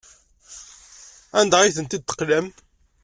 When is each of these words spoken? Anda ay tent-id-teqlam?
Anda 1.39 1.57
ay 1.59 1.73
tent-id-teqlam? 1.75 2.47